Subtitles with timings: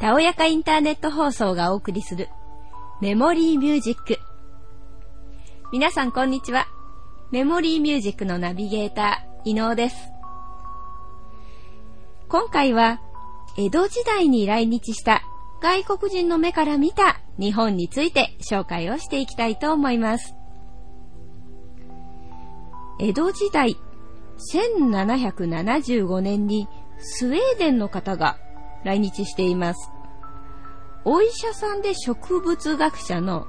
[0.00, 2.30] たおやかインターネット放送がお送りする
[3.02, 4.18] メモリーミュージック。
[5.72, 6.68] 皆さんこんにちは。
[7.30, 9.96] メモリーミュージックのナビゲーター、伊能です。
[12.30, 13.02] 今回は、
[13.58, 15.22] 江戸時代に来日した
[15.60, 20.34] 外国人の目から見た日本について紹介をしていきたいと思います。
[22.98, 23.76] 江戸時代、
[24.54, 28.38] 1775年にスウェーデンの方が
[28.84, 29.90] 来日しています。
[31.04, 33.46] お医者さんで植物学者の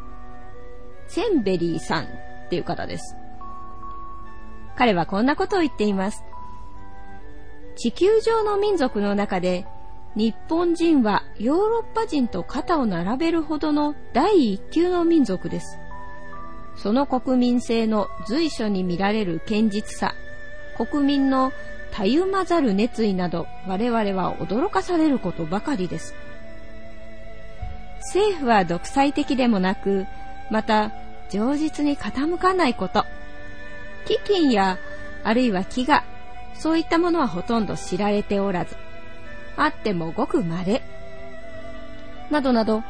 [1.07, 2.07] センベリーさんっ
[2.49, 3.16] ていう方です。
[4.76, 6.23] 彼はこんなことを言っています。
[7.76, 9.66] 地球上の民族の中で
[10.16, 15.77] 日本人はヨーロッパ人と肩を並べるほどの第一級の民族です。
[16.76, 20.13] その国民性の随所に見られる堅実さ、
[20.77, 21.52] 国民の
[21.91, 26.15] たゆまざる熱意など我々は驚かされることばかりです。
[27.99, 30.05] 政府は独裁的でもなく、
[30.49, 30.91] また、
[31.29, 33.05] 情実に傾かないこと。
[34.05, 34.77] 飢饉や、
[35.23, 36.01] あるいは飢餓、
[36.55, 38.76] そういったものはほとんど知られておらず、
[39.55, 40.81] あってもごく稀。
[42.29, 42.83] などなど、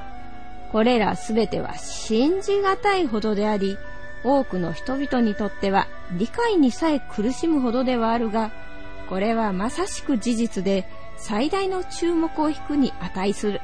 [0.71, 3.77] これらすべては信じがたいほどであり、
[4.23, 8.51] 多くの人々にとっては理解にさえ苦しむほどではあるが、
[9.11, 13.59] これはまさしく事実で最大の注目を引くに値する。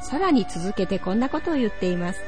[0.00, 2.20] さらに続けてこんなことを言っています。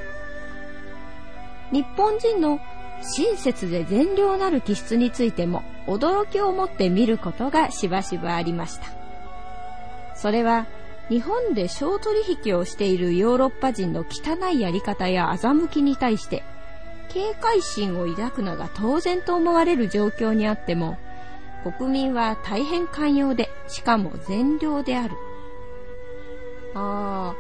[1.73, 2.61] 日本人の
[3.03, 8.87] 親切で善良なる気質についても驚きを持って見ることがしばしばありました。
[10.15, 10.69] それは
[11.09, 16.45] 日本で商取引をしているヨーロッパ人の汚いやり方や欺きに対して
[17.09, 20.99] 警戒心を抱くのが当然と思われる状況にあっても
[21.63, 25.15] 国民は大変寛容でしかも善良である。
[26.75, 27.37] ああ、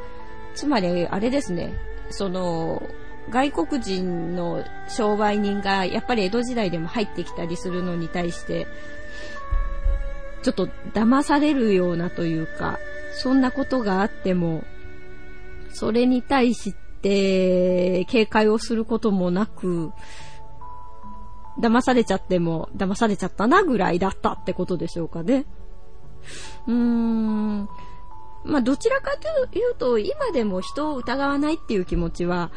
[0.54, 1.74] つまり、あれですね、
[2.10, 2.82] その、
[3.30, 8.66] 外国人の商売人がやっぱり江戸時代でも入ってきたりするのに対して、
[10.42, 12.78] ちょっと騙されるようなというか、
[13.12, 14.64] そんなことがあっても、
[15.72, 19.92] それに対して警戒をすることもなく、
[21.60, 25.44] 騙されちゃっても、騙されちゃったなぐらいだったってことでしょうかね。
[26.66, 27.68] うーん。
[28.44, 32.50] まあ、どちらかというと、今でも人を疑わないっていう気持ちは、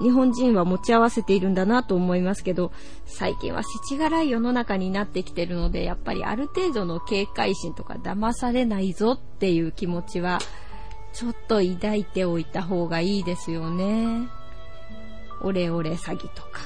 [0.00, 2.72] 日本人は持ち合わせているんだなと思いますけど、
[3.06, 10.40] 最近は世知辛い世の中になってきてるので、やっぱりある程度の警戒心とか騙されないぞっていう気持ちは、
[11.14, 14.28] ちょっと抱いておいた方がいいですよね。
[15.42, 16.60] オレオレ詐欺とか。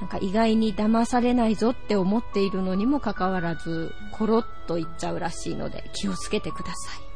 [0.00, 7.08] なんか意外に騙されないぞって思っているのにもかかわらず、コロッと言っちゃうらしいので気をつけてください。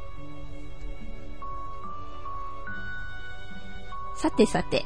[4.16, 4.84] さてさて、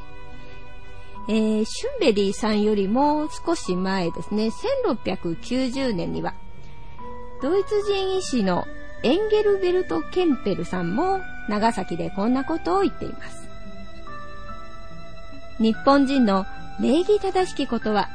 [1.27, 4.49] えー、シュンベリーさんよりも少し前ですね、
[4.85, 6.35] 1690年には、
[7.41, 8.65] ドイツ人医師の
[9.03, 13.47] エンゲルベルト・ケンペルさんも長崎でこんなことを言っています。
[15.59, 16.45] 日本人の
[16.79, 18.09] 礼儀正しきことは、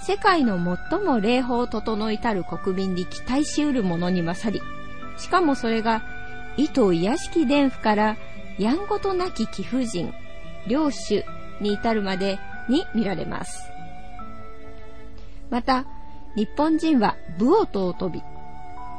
[0.00, 0.58] 世界の
[0.90, 4.60] 最も礼法を整いたる国民に期待し得るものに勝り、
[5.16, 6.02] しかもそれが、
[6.56, 8.16] 意図癒しき伝父から、
[8.58, 10.12] やんごとなき貴婦人、
[10.68, 11.24] 領主
[11.60, 13.70] に至るまでに見られます。
[15.50, 15.84] また、
[16.36, 18.22] 日本人は武を尊び、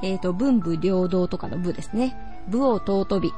[0.01, 2.15] えっ、ー、と、文武両道とかの武ですね。
[2.47, 3.33] 武を尊び、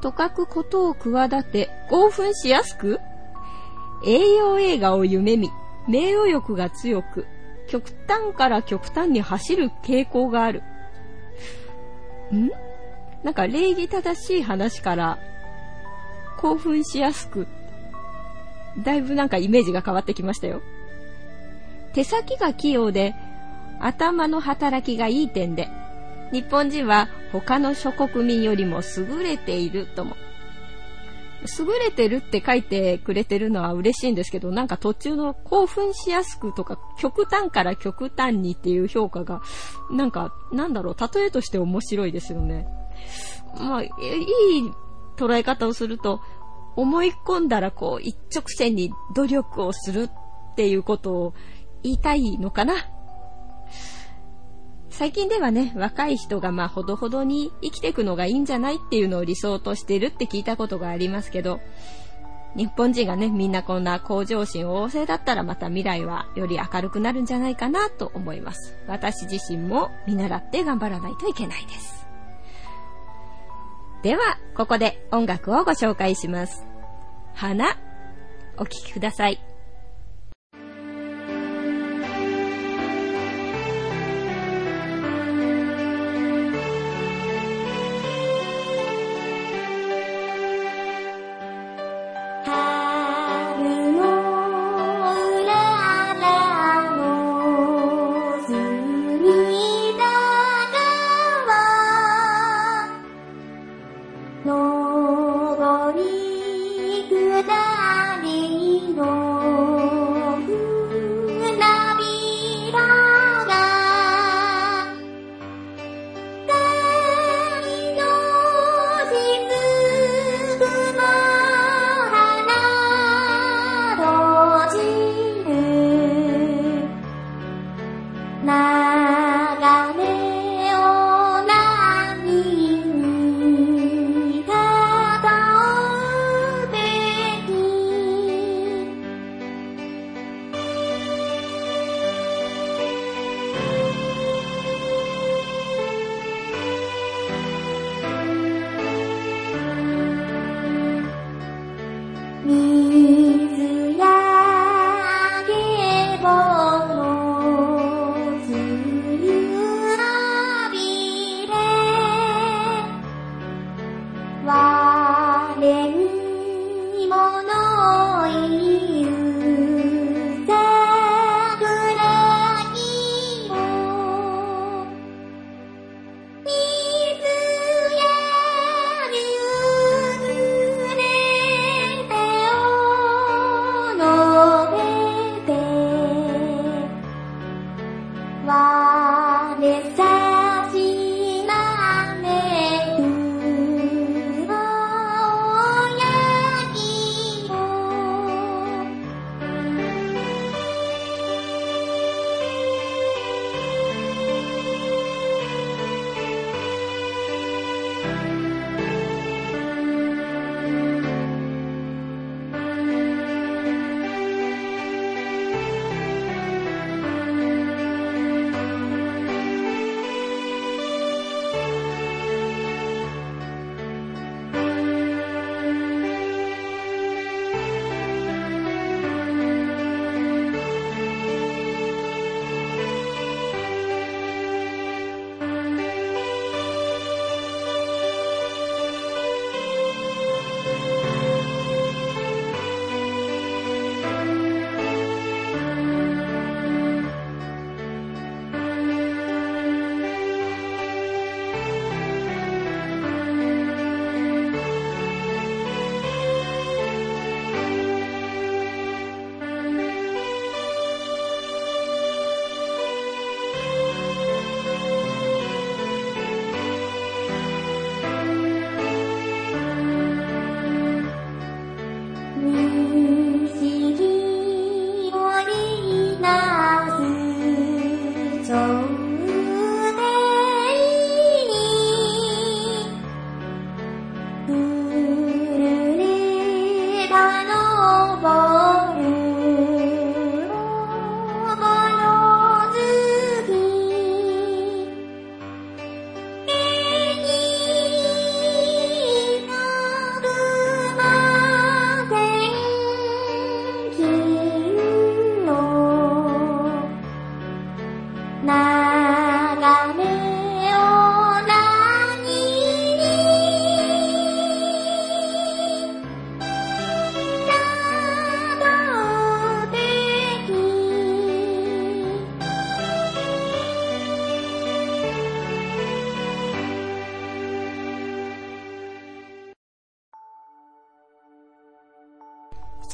[0.00, 2.98] とかくことを企て興奮しやすく、
[4.04, 5.50] 栄養映画を夢見、
[5.88, 7.26] 名誉欲が強く、
[7.68, 10.62] 極端から極端に走る傾向がある。
[12.32, 12.50] ん？
[13.22, 15.18] なんか礼儀正しい話から
[16.38, 17.46] 興奮しやすく
[18.78, 20.62] だいぶなんかイメージが変わってきましたよ。
[21.92, 23.14] 手先が器用で、
[23.80, 25.68] 頭の働きがいい点で、
[26.32, 30.16] 日本人は他の諸国民よりも優れているとも。
[31.58, 39.42] 優れてるって書いてくれてるのは嬉しいんですけど、なんか途中の興奮しやすくとか、極端から極端にっていう評価が、
[39.90, 42.68] なんか、なんだろう、例えとして面白いですよね。
[43.58, 43.90] まあ、いい
[45.16, 46.20] 捉え方をすると、
[46.76, 51.34] 思い込んだらこう一直線に努力をするっていうことを
[51.82, 52.74] 言いたいのかな
[54.92, 61.60] 最近ではね、若い人がまあほどほどに生きていくのがいいんじゃないっていうのを理想としてるって聞いたことがありますけど、
[62.54, 68.76] 日本人がね、みんなこんな向上心旺盛だったらまた未来はより明るくなるんじゃないかなと思います。
[68.86, 72.06] 私自身も見習って頑張らないといけないです。
[74.02, 74.20] では、
[74.54, 76.66] ここで音楽をご紹介します。
[77.34, 77.78] 花、
[78.58, 79.51] お聴きください。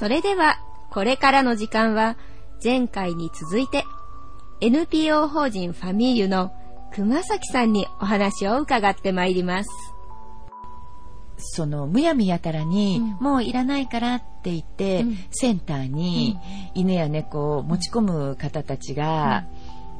[0.09, 0.59] それでは、
[0.91, 2.17] これからの時間は、
[2.65, 3.85] 前回に続いて、
[4.63, 6.51] NPO 法人ファミーユの
[6.95, 9.71] 熊崎さんにお話を伺ってまいります。
[11.37, 16.39] そのむやみやたらに、うん、もういらないからって言って、うん、センターに
[16.73, 19.45] 犬や猫を持ち込む方たちが、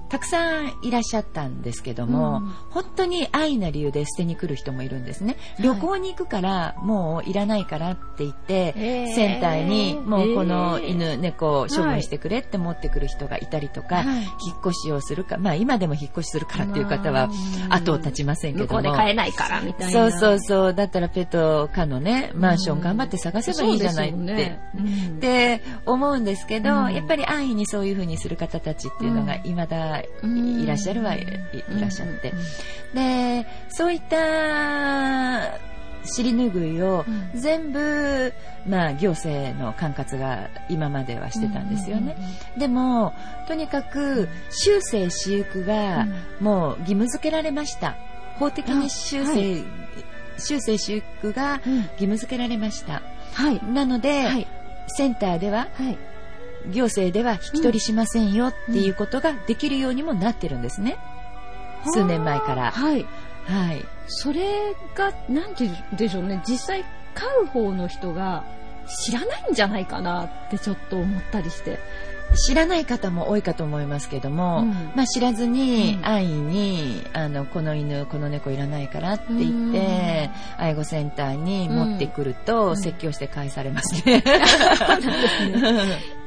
[0.09, 5.37] たくさんいらっしゃったんですけども、うん本当に安易な理由で捨てに来る人もいるんですね。
[5.59, 14.07] い旅行に行くから、もういらないからって言って、へーセンターにもうこのへー犬、猫を処分してくれって持ってくる人がいたりとか、はい
[14.47, 18.69] 引っ越しをするか、まあ今でも引っ越しするからっていう方はうん後を絶ちませんけども。
[18.69, 20.11] 向こうで買えないからみたいな。
[20.11, 20.75] そうそうそう。
[20.75, 24.19] だったらペット可のね、マンション頑張って探せばいいじゃないって。
[24.19, 24.81] そうですよねう
[25.15, 31.21] んって思うんですけど、うんやっぱり安易にそういう風にする方たちっていうのが未だうんいらっしゃるはい
[31.53, 32.95] いらっしゃってうん。
[32.95, 35.59] で、そういった
[36.05, 38.33] 尻拭いをうん全部、
[38.67, 42.17] まあ行政の管轄が今まではしてたんですよね。
[42.57, 43.13] でも、
[43.47, 46.07] とにかく修正私服が
[46.41, 47.97] もう義務付けられました。
[48.39, 49.79] 法的に修正、あは
[50.39, 53.03] 修正私服が義務付けられました。
[53.35, 53.63] はい。
[53.65, 54.47] なので、はい。
[54.89, 55.99] センターでははい。
[56.67, 60.99] 行政では引き取りしませんよっていうことができるようにもなってるんですね。
[61.87, 63.07] 数年前からはい。
[63.47, 63.85] はい。
[64.07, 66.43] それが、なんて言うんでしょうね。
[66.47, 66.85] 実際、
[67.15, 68.45] 飼う方の人が
[68.87, 71.79] 知らないんじゃないかなってちょっと思ったりして。
[72.37, 84.23] 知らない方も多いかと思いますけども、うんまあ知らずにうん安易に、あの、この犬、この猫いらないからって言って、愛護センターに持ってくると、うん説教して返されますね。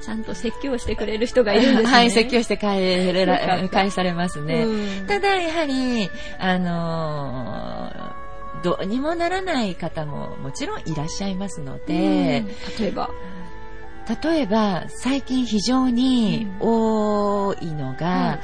[0.01, 1.89] ちゃんと説教してくれる人がいるんですね。
[1.93, 4.63] はい、説教して返ら返されますね。
[4.65, 8.21] うんただ、やはり、あのー
[8.63, 12.43] どうにもならない方ももちろんいらっしゃいますので、
[12.79, 13.09] 例えば。
[14.23, 18.39] 例えば、最近非常に多いのが、はい。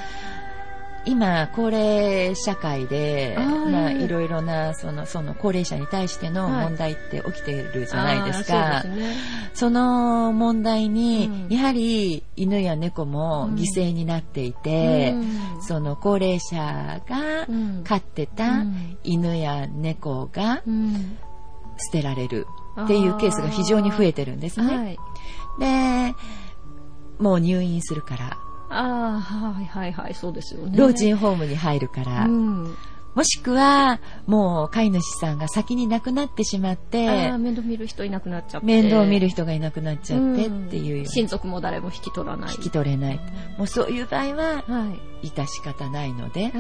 [1.10, 3.34] 今、高齢社会で、
[3.72, 6.66] まあ、いろいろな、その、その高齢者に対してのはい。
[6.66, 8.72] 問題って起きているじゃないですあか。
[8.80, 9.16] ーそうですね。
[9.54, 11.56] その問題に、うん。
[11.56, 15.14] やはり犬や猫も犠牲になっていて、
[15.56, 15.64] うん。
[15.64, 17.84] その高齢者がうん。
[17.86, 18.98] 飼ってたうん。
[19.06, 21.18] 犬や猫がうん。
[21.80, 22.48] 捨てられる
[22.84, 24.76] っていうケースが非常に増えてるんですね。
[24.78, 24.98] はい。
[25.60, 26.16] で、
[27.20, 28.38] もう入院するから、
[28.70, 30.78] ああ、はいはいはい、そうですよね。
[30.78, 32.76] 老人ホームに入るから、うん。
[33.16, 38.68] もしくは、もう飼い主さんが先に亡くなってしまってああ、、面倒見る人いなくなっちゃって。
[38.68, 42.54] 面倒を見る人がいなくなっちゃってっていう、ん親族も誰も引き取らない。
[42.54, 43.20] 引き取れない。
[43.58, 45.28] もうそういう場合は、はい。
[45.28, 46.54] 致し方ないので、はい。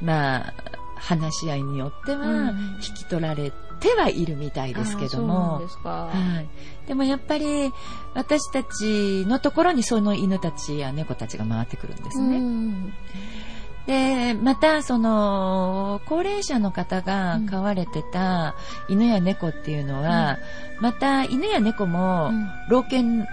[0.00, 0.54] まあ、
[0.96, 5.90] 話し合いによってはうん、引き取られてはいるみたいですけども、うなんですか。
[6.06, 6.48] はい。
[6.88, 7.72] でもやっぱり、
[8.14, 12.38] 私たちのところにその犬たちや猫たちが回ってくるんですね。
[12.38, 12.92] うん。
[13.86, 18.56] で、また、その、高齢者の方が飼われてた
[18.88, 20.38] 犬や猫っていうのは、
[20.80, 23.26] また犬や猫もうん、老犬、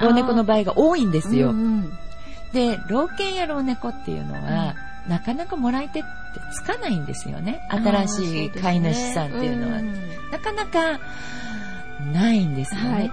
[0.00, 1.50] 老猫の場合が多いんですよ。
[1.50, 1.98] うんうん
[2.52, 4.74] で、老犬や老猫っていうのは、
[5.08, 7.60] なかなかもらい手ってつかないんですよね。
[7.70, 9.80] 新しい飼い主さんっていうのは。
[9.80, 9.92] ん
[10.30, 11.00] なかなか
[12.12, 12.92] ないんですよね。
[12.92, 13.10] はい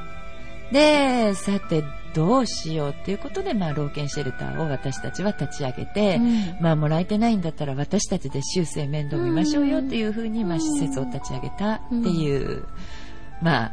[0.72, 1.84] で、さて、
[2.14, 12.66] どうしようっていうことで、まあ、老犬シェルターを私たちは立ち上げて、うんまあ、もらえてないんだったら私たちで修正面倒見ましょうよっていうふうに、まあ、施設を立ち上げたっていう、
[13.42, 13.72] まあ、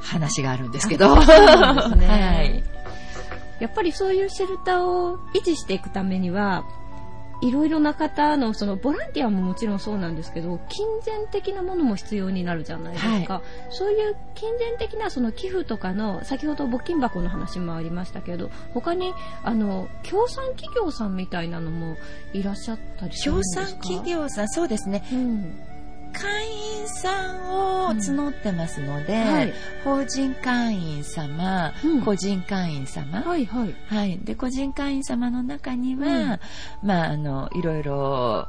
[0.00, 1.16] 話があるんですけど。
[1.16, 2.62] ね はい。
[3.60, 6.64] やっぱりそういうシェルターを維持していくためには、
[7.42, 13.42] いろいろな方の、そのボランティアももちろんそうなんですけど、金銭的なものも必要になるじゃないですか。
[13.70, 21.96] そういう金銭的なその寄付とかの、先ほど募金箱の話もありましたけど、他に、あの、協賛企業さんみたいなのも
[22.32, 23.66] いらっしゃったりするん協ですか？
[23.66, 25.02] 賛企業さん、そうですね。
[25.12, 25.58] うん。
[26.12, 29.52] 会員さんを募ってますので、はい。
[29.84, 32.02] 法人会員様、うん。
[32.02, 33.74] 個人会員様、はいはい。
[33.86, 34.18] はい。
[34.18, 36.40] で、個人会員様の中には、
[36.82, 38.48] まあ、あの、いろいろ、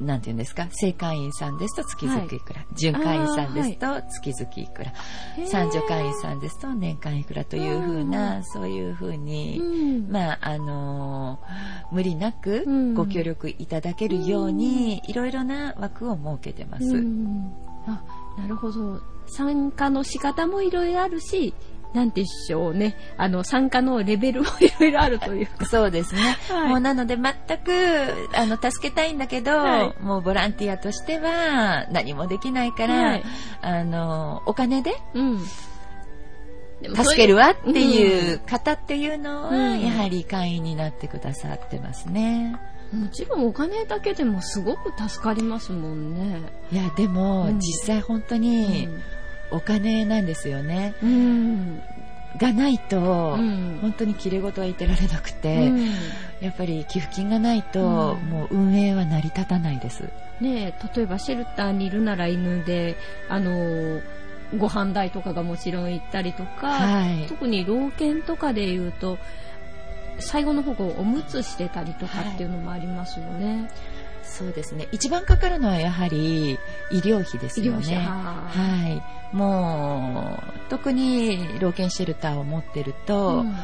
[0.00, 4.92] なんて言うんですか、正会員さんですと月々いくら、準会員さんですと月々いくら、
[5.36, 5.46] へー。
[5.46, 10.12] 三女会員さんですと年間いくらというふうな、そういうふうに、うん。
[10.12, 11.40] まあ、あの
[11.90, 12.94] 無理なくうん。
[12.94, 16.84] ご協力いただけるように、いろいろな枠を設けてます。
[16.84, 17.52] うん。
[17.86, 18.02] あ、
[18.38, 19.00] なるほど。
[19.26, 21.54] 参加の仕方もいろいろあるし、
[21.94, 22.96] なんてしょうね。
[23.16, 25.64] あの、参加のレベルもいろいろあるというか。
[25.64, 26.36] そうですね。
[26.48, 33.24] はいもうなので全く、あの、助けたいんだけど、はいもうボランティアとしては何もできないから、はい
[33.62, 35.38] あの、お金でうん。
[36.94, 42.56] 助けるわっていうう方っていうのは、うんやはり会員になってくださってますね。
[42.92, 46.40] もちろんお金だけでもすごく助かりますもんね。
[46.72, 48.88] いや、でも、うん実際本当に
[49.50, 50.94] お金なんですよね。
[51.02, 51.82] うん。
[52.36, 55.88] がないと、うん本当に切れ事は言ってられなくて、うん
[56.40, 60.08] やっぱり寄付金がないと、うんもう運営は成り立たないです。
[60.40, 62.96] ねえ例えばシェルターにいるなら犬で
[63.28, 64.00] あの
[64.56, 67.26] ご飯代とかがもちろん行ったりとか、はい。
[67.26, 69.18] 特に老犬とかで言うと
[70.20, 73.70] 最後の方おむつしてたりとかっていうのもありますよね。
[74.38, 74.86] そうですね。
[74.92, 76.58] 一番かかるのはやはり
[76.92, 77.96] 医療費ですよね。
[77.96, 78.88] はは
[79.32, 79.36] い。
[79.36, 83.54] もう、特に老犬シェルターを持ってるいと、うん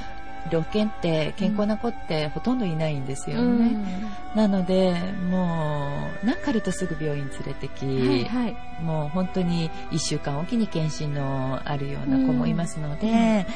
[0.51, 3.69] 老犬って健康な子ってほとんどいないんですようね。
[3.69, 3.87] ん
[4.35, 4.93] なので、
[5.31, 13.47] もう、なんかあるとすぐ病院連れてき、はいはいもう本当に1週間おきに検診のあるような子もいますので、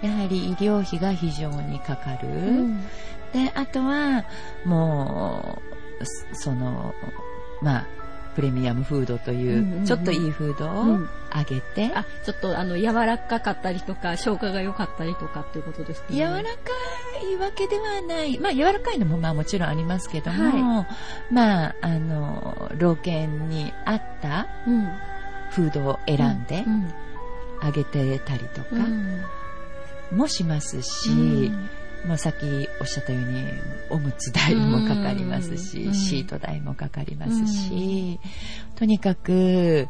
[0.00, 2.28] やはり医療費が非常にかかる。
[2.28, 2.32] う
[2.62, 2.80] ん
[3.32, 4.24] で、あとは、
[4.64, 6.94] もう、そその、
[7.62, 7.86] まあ、
[8.34, 9.82] プレミアムフードというんうんうん。
[9.82, 16.16] う、ちょっといいフードうをんあげて、あちょっとあの柔らかかったりとか消化が良かったりとかっていうことですかね。
[16.16, 16.42] 柔らか
[17.32, 18.38] いわけではない。
[18.38, 20.86] まあ、柔らかいのもまあもちろんありますけども、
[21.30, 24.88] まあ、あの、老犬に合ったうん。
[25.50, 26.92] フードを選んでうん。
[27.60, 29.22] あげてたりとかうん。
[30.16, 31.12] もしますし、う
[31.50, 31.70] ん
[32.06, 33.44] まあ、さっきおっしゃったように、
[33.90, 35.94] おむつ代もかかりますし、うん。
[35.94, 38.20] シート代もかかりますし、
[38.76, 39.88] とにかく、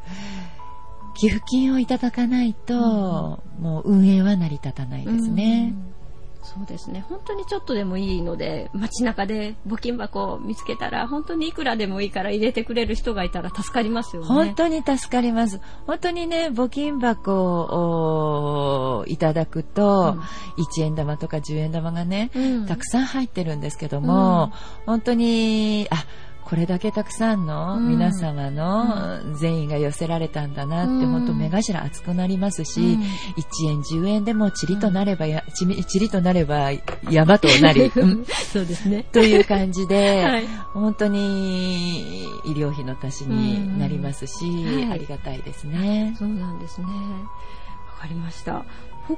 [1.16, 5.74] 寄付金をいただかないと、もう運営は成り立たないですね。
[5.92, 5.97] うん
[6.42, 7.04] そうですね。
[7.09, 14.28] 本当にちょっとでもいいので、街中で募金箱を見つけたら、本当にいくらでもいいから入れてくれる人がいたら助かりますよね。
[14.28, 15.61] 本当に助かります。
[15.87, 20.16] 本当にね、募金箱をいただくと、
[20.57, 24.52] 1円玉とか10円玉がね、うんたくさん入ってるんですけども、
[24.87, 26.04] 本当に、あ、
[26.48, 27.88] これだけたくさんのうん。
[27.90, 31.10] 皆様の善意が寄せられたんだなって、うん。
[31.10, 33.02] 本当目頭熱くなりますし、うん。
[33.02, 36.70] 1円10円でもチリとなればや、ちみちりとなれば
[37.10, 39.04] 山となり、う んそうですね。
[39.12, 44.94] という感じで、はい本当に医療費の足しになりますし、うんはい。
[44.94, 46.14] ありがたいですね。
[46.18, 46.86] そうなんですね。
[46.86, 48.64] わかりました。
[49.06, 49.14] 他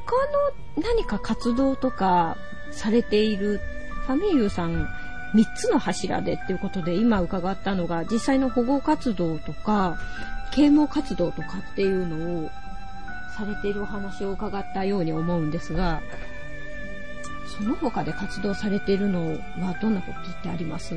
[0.77, 2.37] の何か活動とか
[2.73, 3.61] されている
[4.07, 4.89] ファミユーさん
[5.35, 9.97] 3つの柱でっていうことで今伺ったのが実際の保護活動とか
[10.51, 12.51] 啓蒙活動とかっていうのを
[13.37, 16.03] されているお話を伺ったように思うんですが
[17.57, 19.33] その他で活動されているの
[19.65, 20.95] はどんなことってあります？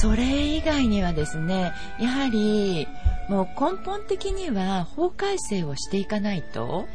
[0.00, 2.86] それ以外にはですね、やはり
[3.28, 6.86] もう根本的には法改正をしていかないと、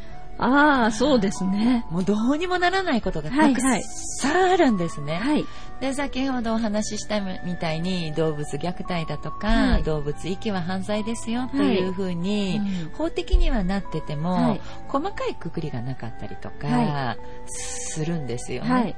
[0.44, 1.86] ああ、そうですね。
[1.90, 5.16] もうどうにもならないことがたくはいはいさんあるんですね。
[5.16, 5.46] はい。
[5.84, 9.82] で、先ほどお話ししたみたいに動物虐待だとか、はい。
[9.82, 12.90] 動物遺棄は犯罪ですよっていうふうに、うん。
[12.94, 14.60] 法的にはなってても、はい。
[14.88, 18.70] 細かいくくりがなかったりとか、はするんですよね。
[18.70, 18.96] はい。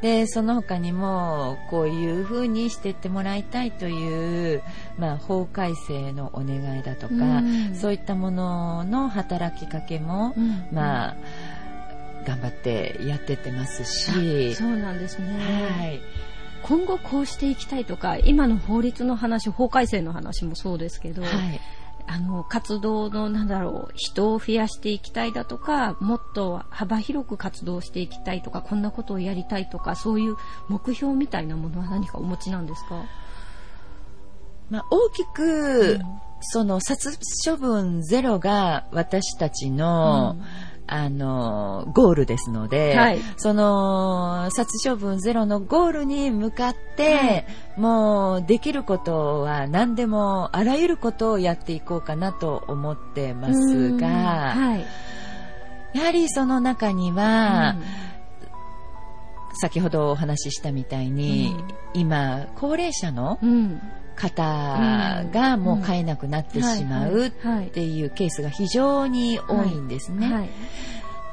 [0.00, 4.62] で、その他にも、こういうふうにしてってもらいたいという、
[4.98, 7.74] まあ、法改正のお願いだとか、うん。
[7.76, 10.66] そういったものの働きかけも、うん。
[10.72, 11.16] まあ、
[12.26, 15.32] 頑張ってやってってますし、そうなんですね。
[15.70, 16.00] はい。
[16.62, 21.60] 今後こうしていきたいとか、今の法律の話、法改正の話もそうですけど、はい。
[22.06, 30.36] あの、活動の、なんだろう、人を増やしていきたいだとか、もっと幅広く活動していきたいとか、こんなことをやりたいとか、そういう
[30.68, 33.04] 目標みたいなものは何かお持ちなんですか？
[34.70, 36.02] まあ、大きく、うん
[36.44, 37.16] その殺
[37.48, 40.44] 処分ゼロが私たちの、うん
[40.94, 43.18] あの、ゴールですので、はい。
[43.38, 47.46] その、殺処分ゼロのゴールに向かって、
[47.78, 53.96] もう、できることは何でも、あらゆることをやっていこうかなと思ってますうん。
[53.96, 54.86] が、はい。
[55.94, 57.76] やはりその中には、
[59.62, 61.56] 先ほどお話ししたみたいに、
[61.94, 62.00] うん。
[62.00, 63.82] 今、高齢者のうん、うん
[64.14, 67.66] 方がもう飼えなくなってしまうっはい。
[67.66, 70.32] ていうケースが非常に多いんですね。
[70.32, 70.50] はい。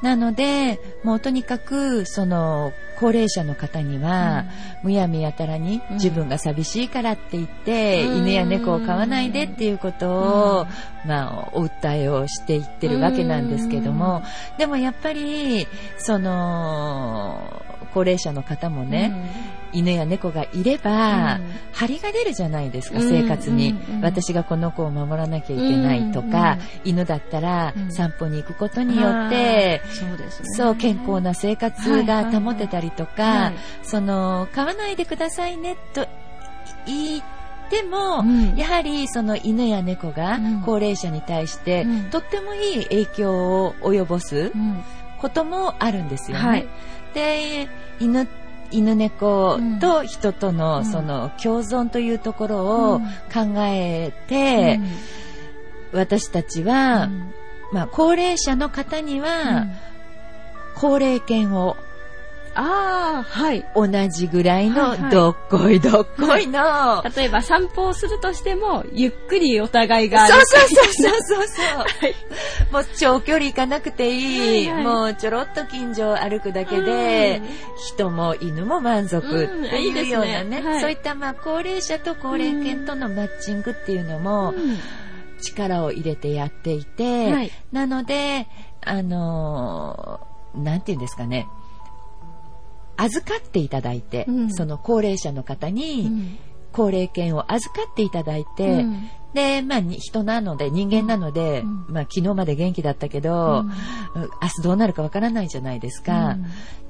[0.02, 4.46] なので、もうとにかく、その、高齢者の方には、
[4.82, 5.94] むやみやたらにうん。
[5.96, 8.18] 自分が寂しいからって言って、うん。
[8.18, 10.66] 犬や猫を飼わないでっていうことを、
[11.06, 14.22] まあ、お訴えをしていってるわけなんですけども、
[14.56, 15.66] でもやっぱり、
[15.98, 17.62] その、
[17.92, 19.12] 高齢者の方もね、
[19.72, 21.50] 犬や猫がいれば、うん。
[21.72, 24.00] 張りが出るじゃないですか、うん生活に、うんうん。
[24.02, 27.92] 私がこの子を守らなきゃいけないとか、犬だったらうん。
[27.92, 29.82] 散歩に行くことによって、
[30.56, 36.06] そう健康な生活が保てたりとか、はいその、買わないでくださいねと
[36.86, 37.22] 言い
[37.70, 38.56] でも、うん。
[38.56, 40.62] やはりその犬や猫がうん。
[40.62, 42.10] 高齢者に対して、うん。
[42.10, 44.82] とってもいい影響を及ぼすうん。
[45.20, 46.44] こともあるんですよね。
[46.44, 46.66] はい。
[47.14, 47.68] で
[48.00, 48.26] 犬
[48.70, 50.86] 犬猫と人とうのん。
[50.86, 53.02] その共存というところをうん。
[53.32, 54.80] 考えて、
[55.92, 57.34] 私たちは、うん。
[57.72, 59.66] まあ、高齢者の方には、
[60.74, 61.76] 高齢犬を
[62.54, 63.64] ああ、はい。
[63.74, 65.10] 同じぐらいのはいはい。
[65.10, 71.78] どっこいどっこいの、例えば散歩をするとしても、ゆっくりお互いがそうそうそうそうそうそう。
[71.78, 72.14] はい。
[72.72, 74.68] もう長距離行かなくていい。
[74.68, 74.84] はいはい。
[74.84, 77.48] もうちょろっと近所を歩くだけで、うん。
[77.94, 80.62] 人も犬も満足っていうようなね、うんいいですね。
[80.62, 80.80] はい。
[80.80, 84.78] そういったまあ高齢者と高齢犬とのマッチングっていうのもうん。
[85.42, 87.50] 力を入れてやっていて、はい。
[87.72, 88.46] なので、
[88.84, 91.46] あのーなんていうんですかね、
[93.02, 94.52] 預かっていただいて、うん。
[94.52, 96.38] その高齢者の方に
[96.72, 103.64] 高齢犬を預かっていただいて、うんで、まあ、に人なので、人間なので、うんまあ、昨日まで元気だったけど、
[104.14, 106.36] 明日どうなるかわからないじゃないですか。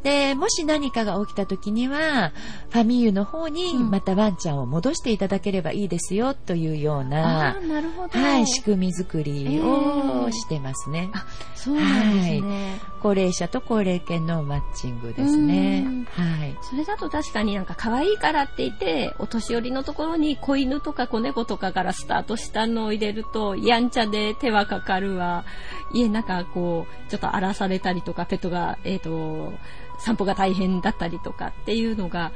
[0.03, 2.33] で、もし何かが起きた時には、
[2.71, 8.21] ファミユの方にうんまたワンちゃんを戻していただければいいですよ、というようあなあ、、な。
[8.21, 11.11] はい、仕組み作りえをーしてますね。
[11.13, 12.81] あ、そうなんですね。
[13.03, 16.05] 高齢者と高齢犬のマッチングですねうん。
[16.05, 16.57] はい。
[16.63, 25.45] それだと確かになんか可愛いからって言って、お年寄りのところに子犬とか子猫とかからスタートしたのを入れると、やんちゃで手はかかるわ。
[25.93, 29.53] 家なんかこう、ちょっと荒らされたりとか、ペットが、えっ、と、
[29.99, 32.33] 散歩が大変だったりとかっていうのが、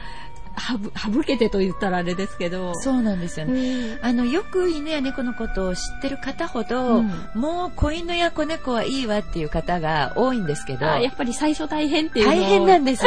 [0.59, 2.75] 省けてと言ったらあれですけど。
[2.77, 3.99] そうなんですよね。
[4.01, 13.05] うんあの、よく犬や猫のことを知ってる方ほど、うんもう子犬や子猫はいいわっていう方が多いんですけど、あやっぱり最初大変っていうのを大変なんです。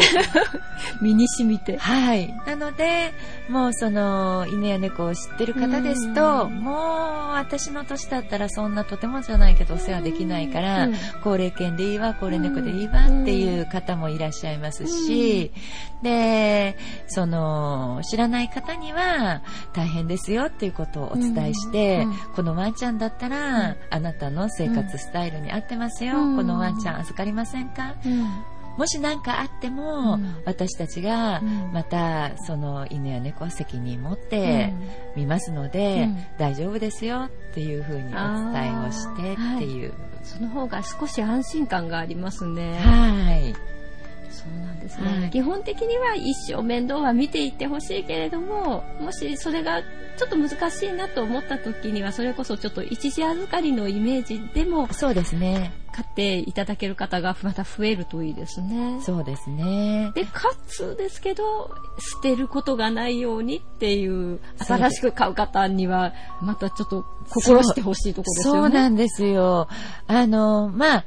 [1.02, 1.78] 身に染みて。
[1.78, 2.34] はい。
[2.46, 3.14] なので、
[3.50, 6.76] もうその、犬や猫を知ってる方ですと、うんもう
[7.38, 15.52] 私の年だったらそんなとてもじゃないけどお世話できないから、うん高齢犬でいいわ、高齢猫でいいわっていう方もいらっしゃいますし、
[16.02, 17.37] で、その、
[18.04, 19.42] 知らない方には
[19.74, 26.36] 大変ですよっていうことをお伝えして、うんうんこのワンちゃんだったら、あなたの生活スタイルに合ってますよ、うん。
[26.36, 27.96] このワンちゃん預かりませんか？
[28.78, 30.36] もし何かあっても、うん。
[30.46, 31.72] 私たちがうん。
[31.74, 34.72] またその犬や猫は責任持って
[35.16, 36.26] 見ますので、うん。
[36.38, 38.08] 大丈夫ですよっていうふうにお
[38.54, 39.94] 伝えをしてっていう。
[40.24, 42.78] その方が少し安心感がありますね。
[42.80, 43.56] はい。
[44.38, 55.74] そうなんですね、はい基本的には一生面倒は見ていってほしいけれども、もしそれがちょっと難しいなと思った時には、それこそちょっと一時預かりのイメージでもそうですね。
[55.92, 59.00] 買っていただける方がまた増えるといいですね。
[59.02, 60.12] そうですね。
[60.14, 61.72] で、かつですけど、
[62.14, 68.60] 捨てることがないようにっていう、新しく買う方には、またちょっと心してほしいところですよね。
[68.60, 69.68] そうなんですよ。
[70.06, 71.06] あの、まあ、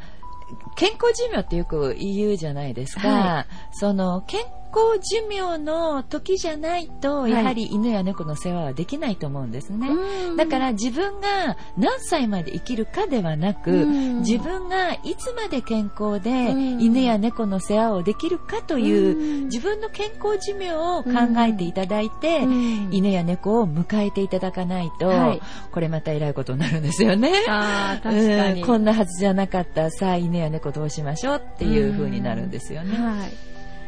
[0.77, 3.09] 健康寿命ってよく言うじゃないですか。
[3.09, 4.41] はその、健
[4.73, 7.33] 康寿命の時じゃないと、はい。
[7.33, 9.89] やはり犬や猫の世話はできないと思うんですね。
[9.89, 10.37] うん。
[10.37, 14.19] だから自分が何歳まで生きるかではなく、うん。
[14.21, 16.81] 自分がいつまで健康でうん。
[16.81, 19.45] 犬や猫の世話をできるかという、うん。
[19.47, 22.89] 自分の健康寿命を考えていただいて、うん。
[22.93, 25.43] 犬や猫を迎えていただかないと、はい。
[25.73, 27.33] これまた偉いことになるんですよね。
[27.49, 28.61] ああ、確かに。
[28.61, 28.67] うん。
[28.67, 32.97] こんなはずじゃなかったさあ犬や猫どうしましょうっていう風になるんですよね。
[32.97, 33.33] はい。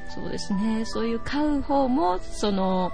[0.09, 0.85] そうですね。
[0.85, 2.93] そういう飼う方も、その、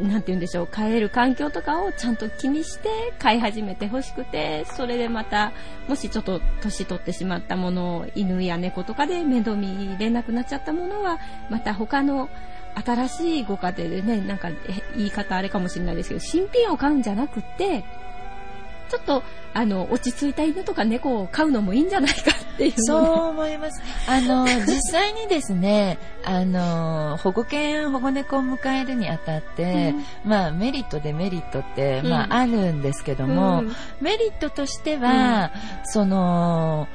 [0.00, 5.52] なんて言うんでしょう、飼える環境とかをちゃんと気にして飼い始めてほしくて、それでまた、
[5.88, 11.18] もしちょっと年取ってしまったものを、犬や猫とかで面倒見れなくなっちゃったものは、
[11.50, 12.28] また他の
[12.84, 14.50] 新しいご家庭でね、なんか
[14.96, 17.84] 言い方あれかもしれないですけど、新品を飼うんじゃなくって、
[18.88, 19.22] ちょっと、
[19.54, 22.72] あの、落ち着いた犬とか猫を飼うのもいいんじゃないかっていう。
[22.76, 23.82] そう思います。
[24.08, 29.94] あの、実際にですね、 あの、保護犬、保護猫を迎えるにあたって、
[30.24, 32.10] まあ、メリット、デメリットって、うん。
[32.10, 33.72] まあ、あるんですけども、うん。
[34.00, 35.52] メリットとしては、
[35.84, 36.88] その、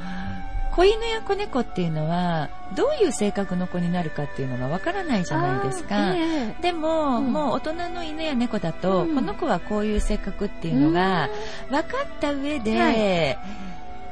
[0.71, 6.15] 子犬や子猫っていうのは、どういう性格の子になるかっていうのがわからないじゃないですか。
[6.15, 6.62] ええ。
[6.62, 7.34] でも、うん。
[7.34, 9.15] もう大人の犬や猫だと、うん。
[9.15, 11.29] この子はこういう性格っていうのが
[11.69, 13.38] 分かった上で、はい。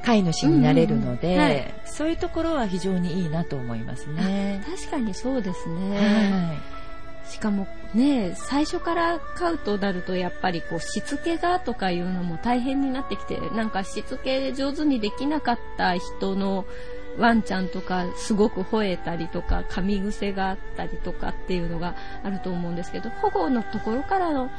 [0.03, 1.73] 飼い主になれるので、うんうんはい。
[1.85, 4.61] そういうところは非常にいいなと思いますね。
[4.65, 5.97] 確かにそうですね。
[5.97, 6.78] は
[7.29, 16.65] しかもね、最初から飼うとなるとやっぱりこうしつけがとかいうのも大変になってきて、なんかしつけ上手にできなかった人の
[17.17, 24.49] ワンちゃんとかすごく吠えたりとか噛み癖があったりとかっていうのがあると思うんですけど、保護のところからの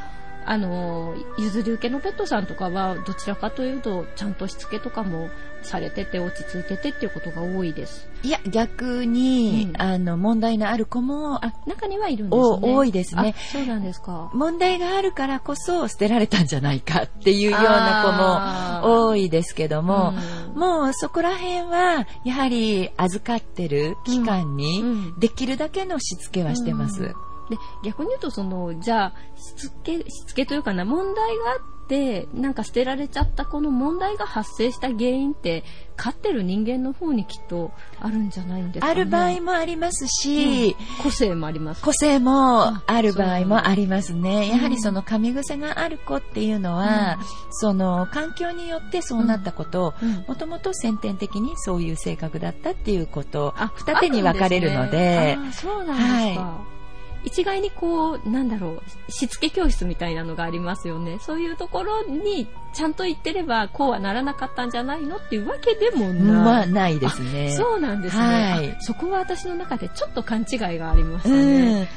[0.50, 5.30] あの、譲り受けのペットさんとかは、どちらかというと、ちゃんとしつけとかも
[5.62, 8.08] されてて、落ち着いててっていうことが多いです。
[8.24, 12.74] いや、逆に、うんあの、問題のある子も、あ、中にはいるんですおね。
[12.74, 14.28] 多いですねあそうなんですか。
[14.34, 24.82] 問題があるからこそ捨てられたんじゃないかっていうような子も多いですけども、うんもうそこら辺は、やはり預かってる期間に
[25.20, 27.04] できるだけのしつけはしてます。
[27.04, 35.64] うんで、逆に言うと、その、じゃあ、しつけ、しつけというかな、問題があって、なんか捨てられちゃったこの問題が発生した原因って、
[35.96, 41.82] 飼ってる人間の方にきっとあるんじゃないんですか、ね、ある場合もありますし、個性もあります。
[41.82, 44.46] 個性もあある場合もありますね。
[44.46, 47.18] んやはりその噛み癖がある子っていうのは、
[47.50, 49.92] その環境によってそうなったこと
[50.26, 56.42] もともと先天的にそういう性格だったっていうこと、あ二手に分かれるので、あそうなんですか。
[56.42, 56.79] は
[57.24, 61.18] 一概にこう、なんだろう、しつけ教室みたいなのがありますよね。
[61.20, 66.22] そういうところにちゃんと行ってれば、こうはならなかったんじゃないのっていうわけでもない。
[66.22, 67.50] まあないですね。
[67.50, 71.88] そうなんですね、はいあそこは私の中でちょっと勘違いがありましたうね。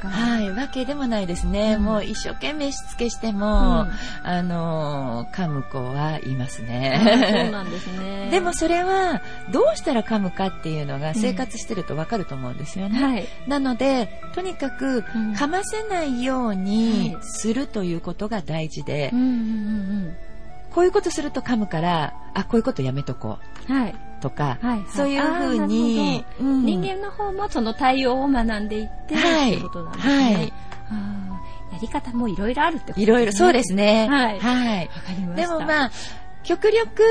[0.00, 1.74] かはい、わけでもないですね。
[1.74, 3.86] うんもう一生懸命しつけしてうんも、
[4.22, 7.50] あのー噛む子はいますあそうね。
[7.52, 8.28] なんですね。
[8.32, 9.20] でもそれは、
[9.52, 13.02] どうしたら噛むかっていうのが生活してるとわかると思うんですよね。
[13.02, 13.26] はい。
[13.46, 19.10] なので、とにかく、うん噛ませないようにはいするということが大事で
[20.72, 23.72] こういうことすると噛むから、あ、こういうことやめとこう。
[23.72, 23.94] はい。
[24.20, 30.14] うとか、はいそういうふうに、うん人間の方もその対応を学んでいって、はいってことなんですね。
[30.14, 30.52] はい
[31.72, 33.02] やり方もいろいろあるってことですね。
[33.04, 34.08] いろいろ、そうですね。
[34.10, 34.88] はいはい。
[34.88, 35.48] わかりました。
[35.48, 35.90] でもまあ、
[36.42, 37.04] 極力、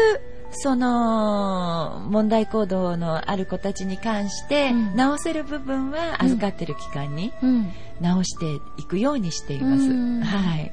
[0.52, 7.72] その、問題行動のある子たちに関して、うん直せる部分は預かってる期間にうん。
[8.02, 8.46] 直して
[8.78, 9.84] いくようにしています。
[9.84, 10.72] うんはい。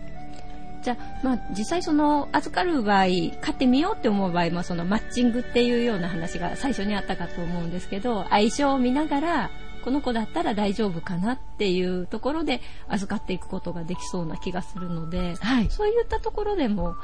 [0.86, 3.06] じゃあ、まあ、実際その、預かる場合、
[3.40, 9.50] 買ってみようって思う場合も、そのマッチングっていうような話が最初にあったかと思うんですけど、相性を見ながら、
[9.82, 15.70] この子だったら大丈夫かなっていうところで預かっていくことができそうな気がするので、はい。
[15.70, 16.94] そういったところでも、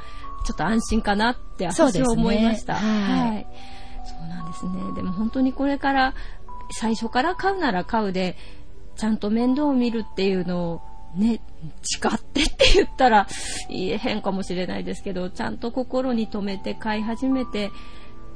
[0.46, 2.74] ちょっと安心かなって私は思いました。
[2.74, 3.46] はい
[4.04, 4.72] そうなんですね。
[4.94, 6.14] でも本当にこれから、
[6.70, 8.36] 最初から買うなら買うで、
[8.96, 10.82] ちゃんと面倒を見るっていうのを、
[11.16, 11.40] ね、
[11.82, 13.26] 誓ってって言ったら
[13.68, 17.70] 言えへんかもしれないですけど、ちゃんと心に留めて買い始めて、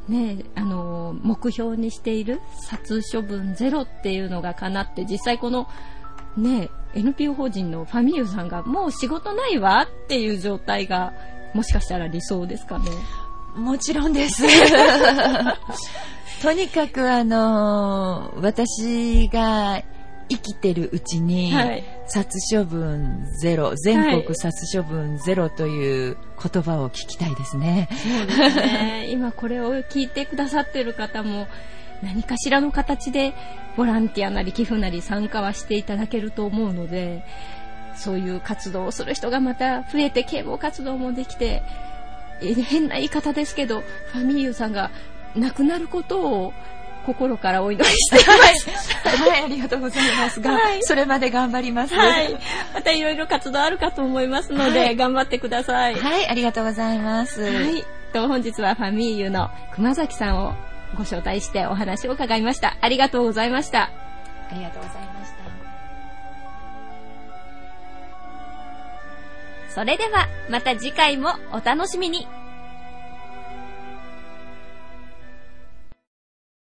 [0.08, 5.68] ね、あの、目標にしている殺処分ゼロっていうのが叶って、実際この、
[6.36, 11.12] ね、NPO 法人のファミリューさんがもう仕事ないわっていう状態が、
[11.54, 12.90] もしかしたら理想ですかね。
[13.56, 14.44] もちろんです。
[16.42, 19.82] とにかくあのー私が
[20.28, 27.88] 生きてるうちに、はい殺処分ゼロ、全国殺処分ゼロという言葉を聞きたいですね。
[27.90, 29.08] そうですね。
[29.10, 31.48] 今これを聞いてくださってる方も、
[32.02, 33.32] 何かしらの形で
[33.76, 37.24] ボランティアなり寄付なり参加はしていただけると思うので、
[37.96, 41.62] そういう活動をする人がまた増えて啓蒙活動もできて、
[42.42, 43.80] え変な言い方ですけど、
[44.12, 44.90] ファミリューさんが
[45.34, 46.52] 亡くなることを
[47.06, 49.22] 心からお祈りしています。
[49.22, 51.94] はい、ありがとうございますが、はいそれまで頑張ります。
[51.94, 52.36] はい。
[52.74, 55.94] またいろいろ活動あるかと思いますので、はい頑張ってください。
[55.94, 57.42] はい、ありがとうございます。
[57.42, 57.84] はい。
[58.12, 60.54] と本日はファミーユの熊崎さんを
[60.96, 62.76] ご招待してお話を伺いました。
[62.80, 63.82] ありがとうございました。
[63.82, 63.90] あ
[64.54, 65.36] りがとうございました。
[69.74, 72.26] それではまた次回もお楽しみに。